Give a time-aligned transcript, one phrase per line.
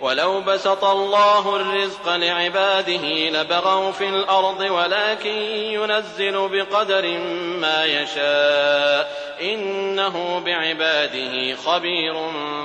[0.00, 5.36] ولو بسط الله الرزق لعباده لبغوا في الأرض ولكن
[5.72, 7.18] ينزل بقدر
[7.60, 12.14] ما يشاء إنه بعباده خبير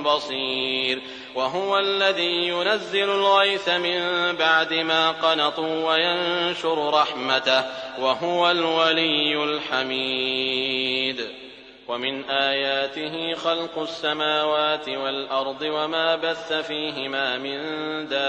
[0.01, 1.01] بصير
[1.35, 4.01] وهو الذي ينزل الغيث من
[4.35, 7.63] بعد ما قنطوا وينشر رحمته
[7.99, 11.25] وهو الولي الحميد
[11.87, 17.59] ومن آياته خلق السماوات والأرض وما بث فيهما من
[18.07, 18.25] دابة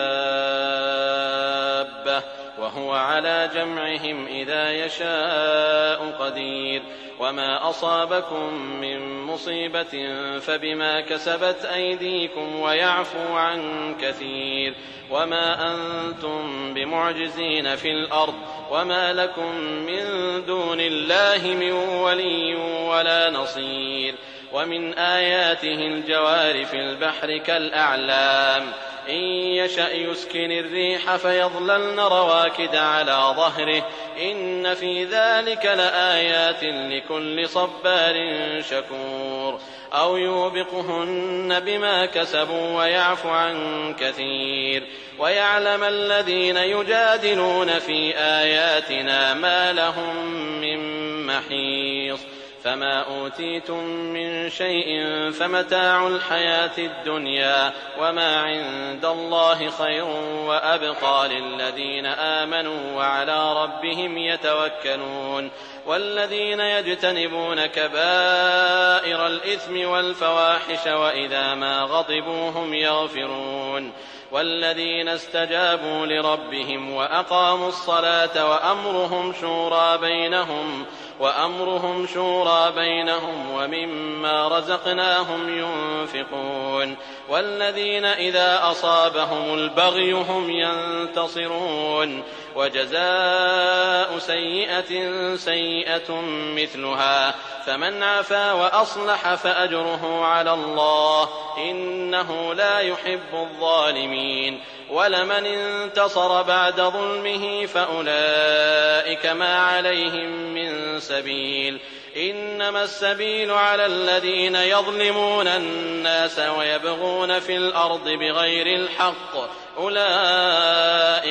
[2.58, 6.82] وهو على جمعهم إذا يشاء قدير
[7.20, 14.74] وما أصابكم من مصيبة فبما كسبت أيديكم ويعفو عن كثير
[15.10, 18.34] وما أنتم بمعجزين في الأرض
[18.70, 20.04] وما لكم من
[20.46, 22.54] دون الله من ولي
[22.88, 24.14] ولا نصير
[24.52, 28.72] ومن آياته الجوار في البحر كالأعلام
[29.08, 29.22] إن
[29.54, 33.86] يشأ يسكن الريح فيظللن رواكد على ظهره
[34.22, 38.14] إن في ذلك لآيات لكل صبار
[38.62, 39.60] شكور
[39.92, 44.82] أو يوبقهن بما كسبوا ويعفو عن كثير
[45.18, 50.26] ويعلم الذين يجادلون في آياتنا ما لهم
[50.60, 50.78] من
[51.26, 52.20] محيص
[52.66, 55.00] فما أوتيتم من شيء
[55.30, 60.04] فمتاع الحياة الدنيا وما عند الله خير
[60.46, 65.50] وأبقى للذين آمنوا وعلى ربهم يتوكلون
[65.86, 73.92] والذين يجتنبون كبائر الإثم والفواحش وإذا ما غضبوا هم يغفرون
[74.32, 80.86] والذين استجابوا لربهم وأقاموا الصلاة وأمرهم شورى بينهم
[81.20, 86.96] وأمرهم شورى بينهم ومما رزقناهم ينفقون
[87.28, 92.22] والذين إذا أصابهم البغي هم ينتصرون
[92.56, 96.20] وجزاء سيئة سيئة
[96.56, 97.34] مثلها
[97.66, 101.28] فمن عفا وأصلح فأجره على الله
[101.58, 104.60] إنه لا يحب الظالمين.
[104.90, 111.80] ولمن انتصر بعد ظلمه فأولئك ما عليهم من سبيل.
[112.16, 119.36] إنما السبيل على الذين يظلمون الناس ويبغون في الأرض بغير الحق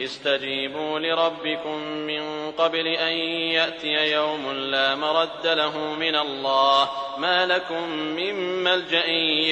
[0.00, 3.12] استجيبوا لربكم من قبل أن
[3.52, 6.88] يأتي يوم لا مرد له من الله.
[7.18, 9.06] ما لكم من ملجأ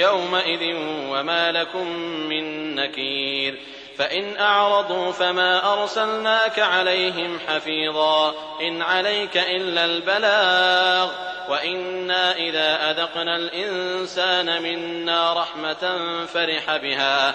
[0.05, 0.75] يومئذ
[1.09, 1.87] وما لكم
[2.29, 3.59] من نكير.
[3.99, 8.35] فإن أعرضوا فما أرسلناك عليهم حفيظا.
[8.61, 11.11] إن عليك إلا البلاغ.
[11.49, 17.35] وإنا إذا أذقنا الإنسان منا رحمة فرح بها.